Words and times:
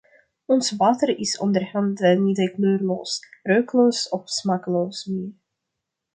Ons 0.53 0.71
water 0.79 1.09
is 1.25 1.33
onderhand 1.45 1.97
niet 2.25 2.51
kleurloos, 2.55 3.13
reukloos 3.49 3.99
of 4.15 4.23
smakeloos 4.39 4.99
meer. 5.09 5.33